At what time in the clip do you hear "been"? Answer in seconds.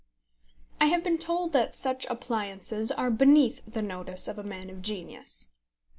1.03-1.19